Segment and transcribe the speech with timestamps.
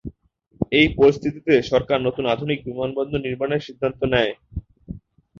[0.71, 4.33] এই পরিস্থিতিতে সরকার নতুন আধুনিক বিমানবন্দর নির্মানের সিদ্ধান্ত নেয়।